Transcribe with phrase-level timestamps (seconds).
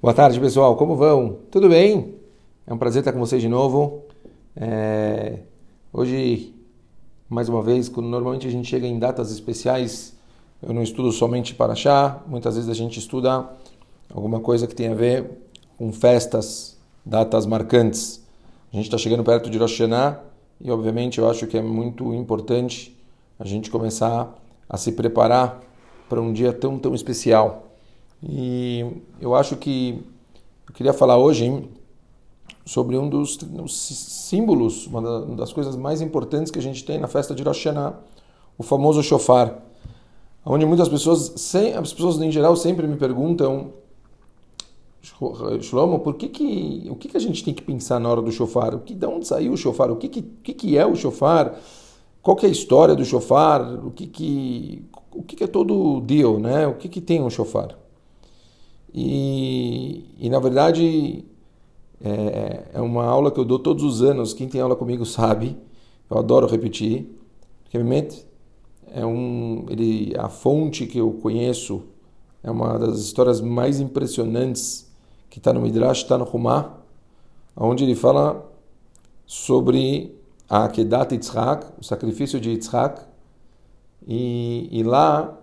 [0.00, 0.76] Boa tarde, pessoal.
[0.76, 1.38] Como vão?
[1.50, 2.14] Tudo bem?
[2.64, 4.04] É um prazer estar com vocês de novo.
[4.54, 5.40] É...
[5.92, 6.54] Hoje,
[7.28, 10.16] mais uma vez, quando normalmente a gente chega em datas especiais,
[10.62, 12.22] eu não estudo somente para chá.
[12.28, 13.50] Muitas vezes a gente estuda
[14.08, 15.28] alguma coisa que tem a ver
[15.76, 18.24] com festas, datas marcantes.
[18.72, 20.20] A gente está chegando perto de Rosh Hashanah
[20.60, 22.96] e, obviamente, eu acho que é muito importante
[23.36, 24.32] a gente começar
[24.68, 25.60] a se preparar
[26.08, 27.67] para um dia tão, tão especial.
[28.22, 28.84] E
[29.20, 30.04] eu acho que
[30.68, 31.68] eu queria falar hoje hein,
[32.64, 37.34] sobre um dos, símbolos, uma das coisas mais importantes que a gente tem na festa
[37.34, 37.98] de Rosh Hashanah,
[38.56, 39.62] o famoso shofar.
[40.44, 43.72] Onde muitas pessoas, as pessoas em geral sempre me perguntam,
[45.60, 48.30] Shlomo, por que que, o que, que a gente tem que pensar na hora do
[48.32, 48.74] shofar?
[48.74, 49.90] O que, de onde saiu o shofar?
[49.90, 51.54] O que, que, que, que é o shofar?
[52.20, 53.62] Qual que é a história do shofar?
[53.84, 56.66] O que, que, o que, que é todo o deal, né?
[56.66, 57.76] O que, que tem um shofar?
[58.92, 61.24] E, e na verdade,
[62.02, 64.32] é, é, uma aula que eu dou todos os anos.
[64.32, 65.56] Quem tem aula comigo sabe.
[66.10, 67.18] Eu adoro repetir.
[67.70, 68.26] Realmente,
[68.92, 71.82] é um, ele, a fonte que eu conheço
[72.42, 74.90] é uma das histórias mais impressionantes
[75.28, 76.78] que está no Midrash, está no Humá,
[77.56, 78.48] onde ele fala
[79.26, 80.16] sobre
[80.48, 83.02] a Akedat Yitzhak, o sacrifício de Yitzhak,
[84.06, 85.38] e, e lá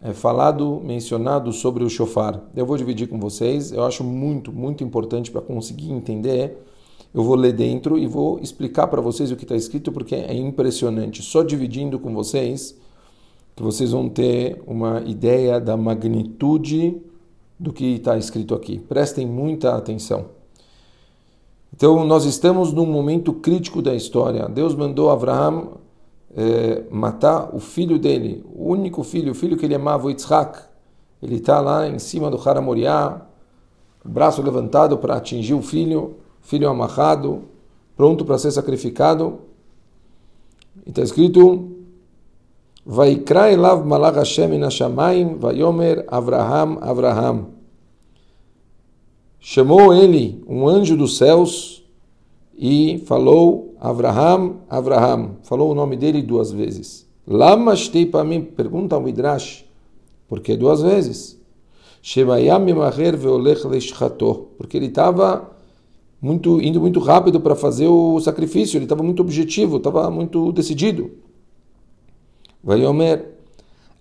[0.00, 2.42] é falado, mencionado sobre o shofar.
[2.54, 6.58] Eu vou dividir com vocês, eu acho muito, muito importante para conseguir entender.
[7.12, 10.34] Eu vou ler dentro e vou explicar para vocês o que está escrito, porque é
[10.34, 11.22] impressionante.
[11.22, 12.76] Só dividindo com vocês,
[13.54, 17.00] que vocês vão ter uma ideia da magnitude
[17.58, 18.78] do que está escrito aqui.
[18.80, 20.26] Prestem muita atenção.
[21.72, 24.48] Então, nós estamos num momento crítico da história.
[24.48, 25.83] Deus mandou Abraão
[26.36, 30.58] é, matar o filho dele, o único filho, o filho que ele amava, o Yitzhak.
[31.22, 33.22] Ele está lá em cima do Haramoriá,
[34.04, 37.42] braço levantado para atingir o filho, filho amarrado,
[37.96, 39.38] pronto para ser sacrificado.
[40.84, 41.70] E está escrito:
[42.84, 47.46] Vaikra elav malach Hashem in Hashamayim, vayomer Avraham, Avraham.
[49.38, 51.84] Chamou ele um anjo dos céus
[52.56, 55.36] e falou Avraham, Avraham.
[55.42, 57.06] Falou o nome dele duas vezes.
[57.28, 57.74] Lama
[58.10, 59.66] para mim, pergunta ao Midrash,
[60.26, 61.38] por que duas vezes?
[64.56, 65.50] Porque ele estava
[66.18, 71.10] muito, indo muito rápido para fazer o sacrifício, ele estava muito objetivo, estava muito decidido.
[72.62, 73.34] Vayomer,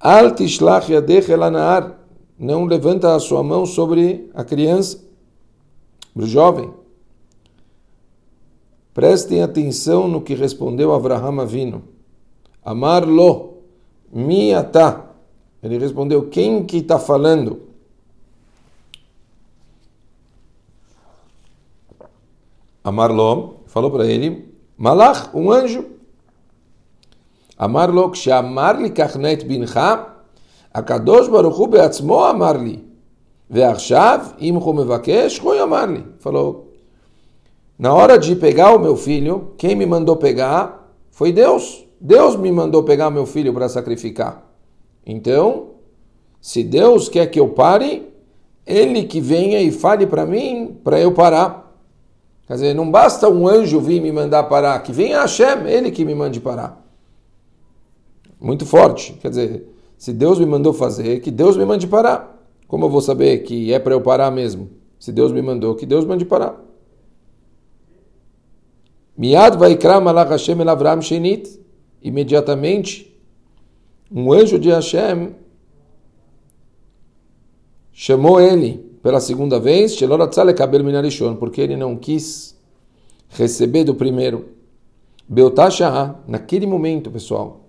[0.00, 1.30] Al tishlach yadech
[2.36, 5.04] não levanta a sua mão sobre a criança,
[6.16, 6.70] o jovem.
[8.97, 11.83] Prestem atenção no que respondeu Avraham Avino.
[12.63, 13.57] Amar-lo,
[14.11, 15.05] miata.
[15.61, 17.73] Ele respondeu, quem que está falando?
[22.83, 25.85] Amarlo falou para ele, Malach, um anjo.
[27.57, 30.09] Amarlo, kshamar-li kachnet bincha,
[30.73, 32.79] הקדוש ברוך הוא בעצמו אמר לי,
[33.49, 36.01] ועכשיו, אם הוא מבקש, הוא יאמר לי.
[36.19, 36.66] falou,
[37.78, 41.86] na hora de pegar o meu filho, quem me mandou pegar foi Deus.
[42.00, 44.44] Deus me mandou pegar meu filho para sacrificar.
[45.06, 45.70] Então,
[46.40, 48.08] se Deus quer que eu pare,
[48.66, 51.72] ele que venha e fale para mim, para eu parar.
[52.46, 56.04] Quer dizer, não basta um anjo vir me mandar parar, que venha Hashem, ele que
[56.04, 56.84] me mande parar.
[58.40, 59.12] Muito forte.
[59.14, 62.42] Quer dizer, se Deus me mandou fazer, que Deus me mande parar.
[62.66, 64.70] Como eu vou saber que é para eu parar mesmo?
[64.98, 66.67] Se Deus me mandou, que Deus mande parar.
[69.18, 71.58] Miad vaikra malach Hashem el Avram shenit.
[72.00, 73.12] Imediatamente,
[74.10, 75.34] um anjo de Hashem
[77.92, 79.98] chamou ele pela segunda vez,
[81.40, 82.56] porque ele não quis
[83.30, 84.50] receber do primeiro.
[85.28, 87.64] Beotashah, naquele momento, pessoal,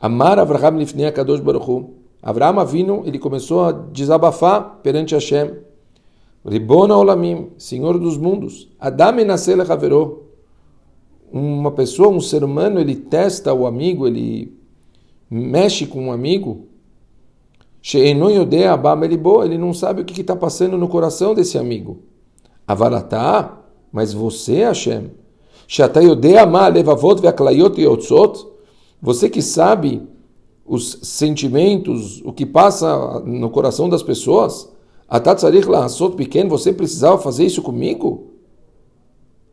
[0.00, 1.90] Amar Avraham Lifnei Kadosh Baruchu.
[2.20, 5.52] Avraham Avinu, ele começou a desabafar perante Hashem.
[6.44, 8.68] Ribona Olamim, Senhor dos mundos.
[8.80, 10.27] Adam Enasele Haverô
[11.32, 14.56] uma pessoa, um ser humano, ele testa o amigo, ele
[15.30, 16.66] mexe com um amigo,
[19.44, 22.00] ele não sabe o que está passando no coração desse amigo.
[22.66, 23.60] Avaratá,
[23.92, 25.10] mas você, Hashem,
[29.00, 30.02] você que sabe
[30.66, 34.70] os sentimentos, o que passa no coração das pessoas,
[36.16, 38.28] pequeno, você precisava fazer isso comigo?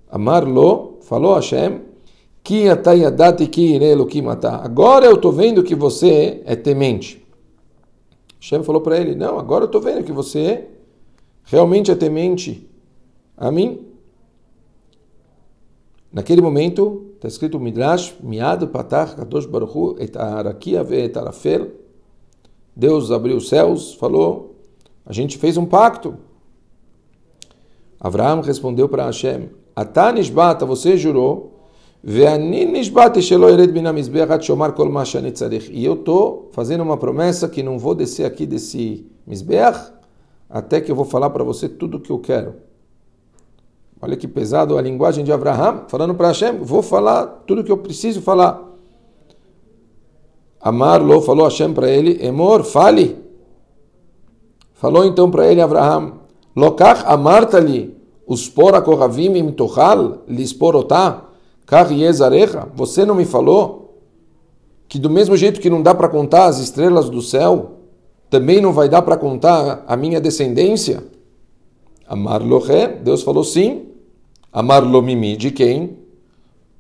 [0.09, 1.81] Amar lo, falou Hashem,
[2.43, 2.65] ki
[4.61, 7.25] Agora eu estou vendo que você é temente.
[8.39, 10.67] Hashem falou para ele, não, agora eu estou vendo que você
[11.43, 12.67] realmente é temente
[13.37, 13.85] a mim?
[16.11, 20.15] Naquele momento, está escrito Midrash, Miad Patach Kadosh Baruchu et
[20.91, 21.71] et Arafel.
[22.75, 24.55] Deus abriu os céus, falou,
[25.05, 26.17] a gente fez um pacto.
[27.99, 31.55] Abraão respondeu para Hashem, Atá Nishbata, você jurou,
[32.07, 32.21] e
[35.85, 39.91] eu estou fazendo uma promessa que não vou descer aqui desse Mizbeach
[40.47, 42.57] até que eu vou falar para você tudo o que eu quero.
[43.99, 47.71] Olha que pesado a linguagem de Abraham, falando para Hashem, vou falar tudo o que
[47.71, 48.63] eu preciso falar.
[50.61, 53.17] Amarlo falou Hashem para ele, Emor, fale.
[54.73, 56.13] Falou então para ele Abraham,
[56.55, 57.94] Lokach amartali,
[58.26, 61.24] uspor akoravim im tochal, lisporotá.
[62.74, 64.00] Você não me falou
[64.88, 67.72] que do mesmo jeito que não dá para contar as estrelas do céu,
[68.28, 71.04] também não vai dar para contar a minha descendência?
[72.08, 73.86] Amar Lohe, Deus falou sim.
[74.52, 75.96] Amar Lomimi, de quem?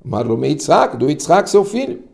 [0.04, 2.10] Amar Lome Yitzhak, do Yitzhak, seu filho.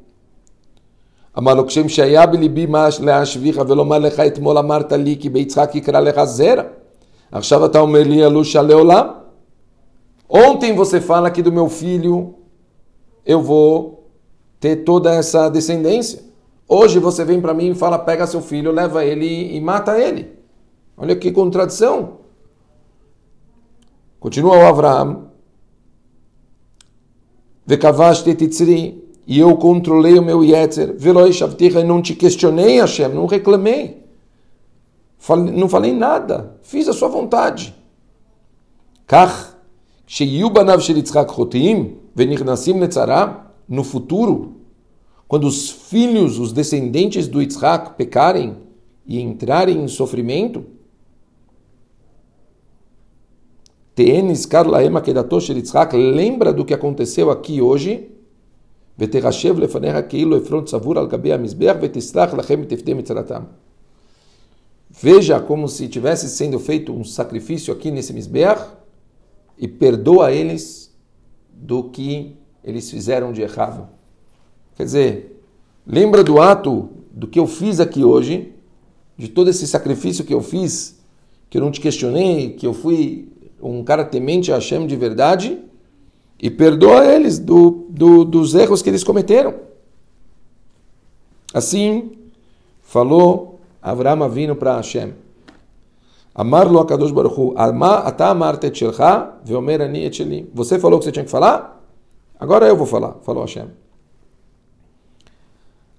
[1.38, 6.24] אמר לו, כשהיה בליבי מה להשביך ולומר לך אתמול אמרת לי כי ביצחק יקרא לך
[6.24, 6.62] זרע.
[7.32, 9.06] עכשיו אתה אומר לי אלושה לעולם?
[10.33, 12.35] Ontem você fala que do meu filho
[13.25, 14.09] eu vou
[14.61, 16.23] ter toda essa descendência.
[16.65, 20.31] Hoje você vem para mim e fala: pega seu filho, leva ele e mata ele.
[20.95, 22.21] Olha que contradição.
[24.21, 24.61] Continua o
[28.33, 29.01] titzri.
[29.27, 30.95] E eu controlei o meu Yetzer.
[30.97, 31.31] Veloi.
[31.85, 33.09] Não te questionei, Hashem.
[33.09, 34.05] Não reclamei.
[35.53, 36.57] Não falei nada.
[36.61, 37.75] Fiz a sua vontade.
[39.05, 39.50] Kach
[43.68, 44.56] no futuro,
[45.26, 48.56] quando os filhos, os descendentes do Yitzhak pecarem
[49.06, 50.64] e entrarem em sofrimento,
[53.94, 58.10] Teenis Karlaema Kedatosh Yitzhak, lembra do que aconteceu aqui hoje?
[58.98, 63.42] ותרשב לפניך כאילו עפרון צבור על גבי המזבח ותסלח לכם ותפדה מצרתם.
[65.02, 68.62] Veja como se tivesse sendo feito um sacrifício aqui nesse Mizbeach
[69.61, 70.91] e perdoa eles
[71.53, 73.87] do que eles fizeram de errado.
[74.75, 75.43] Quer dizer,
[75.85, 78.53] lembra do ato do que eu fiz aqui hoje,
[79.15, 80.99] de todo esse sacrifício que eu fiz,
[81.47, 83.29] que eu não te questionei, que eu fui
[83.61, 85.59] um cara temente a Hashem de verdade,
[86.41, 89.53] e perdoa eles do, do, dos erros que eles cometeram.
[91.53, 92.13] Assim,
[92.81, 95.13] falou Avraham vindo para Hashem.
[96.33, 100.49] Amar lo akadosh baruchu, ata amarte et shelcha, veomer ani et sheli.
[100.53, 101.81] Você falou que você tinha que falar?
[102.39, 103.67] Agora eu vou falar, falou Hashem.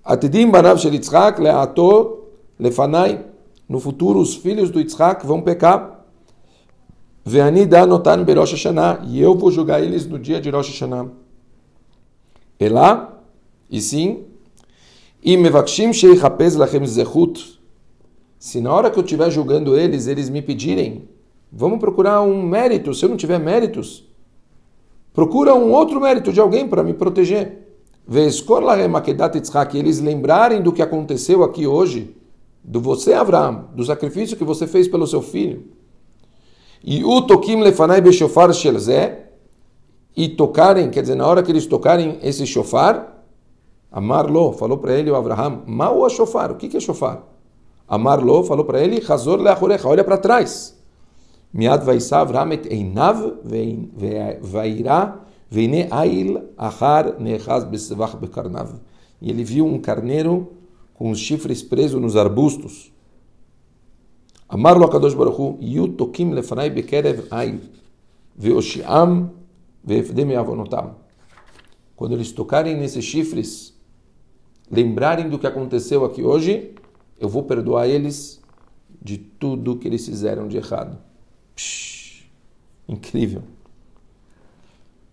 [0.05, 2.25] Atidim banav shel Yitzhak leato
[2.59, 3.27] lefanai.
[3.69, 6.05] No futuro, os filhos do Yitzhak vão pecar.
[7.25, 9.03] Veani da notan berosh Hashanah.
[9.05, 11.09] E eu vou julgar eles no dia de Rosh Hashanah.
[12.59, 13.19] Elá,
[13.71, 14.25] e sim,
[15.23, 17.62] e mevakshim sheichapez lachem zechut
[18.43, 21.09] se na hora que eu estiver julgando eles, eles me pedirem,
[21.53, 24.05] vamos procurar um mérito, se eu não tiver méritos,
[25.13, 27.69] procura um outro mérito de alguém para me proteger.
[29.71, 32.17] Que eles lembrarem do que aconteceu aqui hoje,
[32.65, 35.69] do você, Abraão, do sacrifício que você fez pelo seu filho.
[36.83, 39.31] E o tokim lefanai beshofar shelzé,
[40.17, 43.25] e tocarem, quer dizer, na hora que eles tocarem esse shofar,
[43.89, 47.32] Amarlo falou para ele, o Abraham, mal a shofar, o que é shofar?
[47.93, 50.75] Amarlo falou para ele, Hazor leachorecha, olha para trás.
[51.53, 53.35] Miad vaisav ramet einav
[54.41, 55.21] vairá
[55.51, 58.81] veine ail achar nechaz besevach bekarnav.
[59.21, 60.55] E ele viu um carneiro
[60.95, 62.91] com os chifres presos nos arbustos.
[64.49, 67.61] Amarlo akadosh baruchu, yu tokim lefanai bekerev ail
[68.35, 69.33] veoshiam
[69.85, 70.95] veefdem avonotam.
[71.95, 73.79] Quando eles tocarem nesses chifres,
[74.71, 76.75] lembrarem do que aconteceu aqui hoje,
[77.23, 78.43] eu vou perdoar eles
[79.01, 80.99] de tudo que eles fizeram de errado.
[81.55, 82.25] Psh,
[82.89, 83.43] incrível.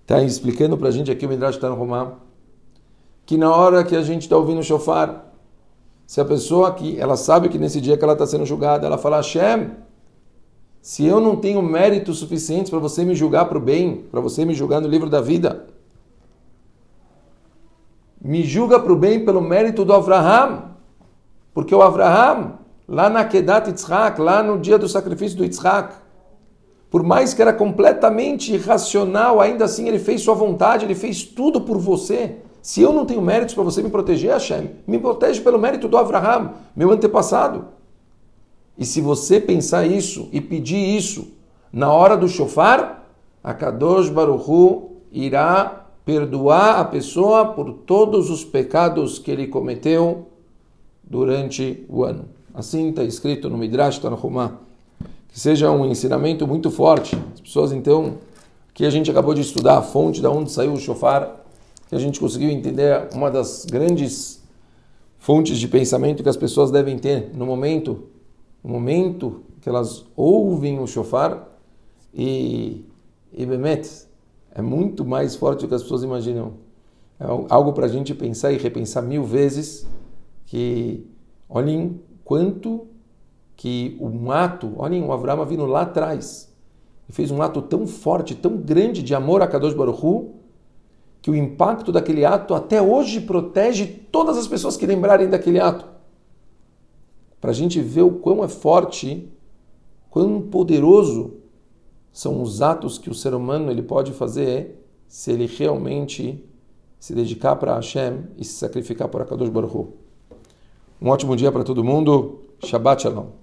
[0.02, 2.18] Está explicando para a gente aqui o Midrash Tanhumá
[3.28, 5.32] que na hora que a gente está ouvindo o shofar,
[6.08, 8.98] se a pessoa aqui, ela sabe que nesse dia que ela está sendo julgada, ela
[8.98, 9.70] fala, Hashem,
[10.82, 14.44] se eu não tenho méritos suficientes para você me julgar para o bem, para você
[14.46, 15.68] me julgar no livro da vida,
[18.20, 20.69] me julga para o bem pelo mérito do Avraham,
[21.54, 22.54] porque o Abraham,
[22.88, 25.94] lá na Kedat Yitzhak, lá no dia do sacrifício do Yitzhak,
[26.90, 31.62] por mais que era completamente irracional, ainda assim ele fez sua vontade, ele fez tudo
[31.62, 32.38] por você.
[32.62, 35.98] Se eu não tenho méritos para você me proteger, Hashem, me protege pelo mérito do
[35.98, 37.66] Abraham, meu antepassado.
[38.78, 41.34] E se você pensar isso e pedir isso
[41.72, 43.06] na hora do shofar,
[43.44, 50.29] a Kadosh Baruchu irá perdoar a pessoa por todos os pecados que ele cometeu
[51.10, 52.26] durante o ano.
[52.54, 54.60] Assim está escrito no Midrash Tanhumah.
[55.30, 57.16] Que seja um ensinamento muito forte.
[57.34, 58.16] As pessoas, então,
[58.74, 61.44] que a gente acabou de estudar, a fonte da onde saiu o shofar,
[61.88, 64.42] que a gente conseguiu entender uma das grandes
[65.18, 68.06] fontes de pensamento que as pessoas devem ter no momento,
[68.64, 71.48] no momento que elas ouvem o shofar
[72.14, 72.86] e,
[73.34, 74.08] e Bemet,
[74.56, 76.54] é muito mais forte do que as pessoas imaginam.
[77.20, 79.86] É algo para a gente pensar e repensar mil vezes
[80.50, 81.06] que
[81.48, 82.88] olhem quanto
[83.56, 86.52] que um ato, olhem o Avraham vindo lá atrás,
[87.08, 90.34] e fez um ato tão forte, tão grande de amor a Kadosh Baruch Hu,
[91.22, 95.86] que o impacto daquele ato até hoje protege todas as pessoas que lembrarem daquele ato.
[97.40, 99.32] Para a gente ver o quão é forte,
[100.10, 101.36] quão poderoso
[102.12, 106.44] são os atos que o ser humano ele pode fazer se ele realmente
[107.00, 109.99] se dedicar para Hashem e se sacrificar por Akadosh Baruch Hu.
[111.02, 112.42] Um ótimo dia para todo mundo.
[112.64, 113.40] Shabbat Shalom.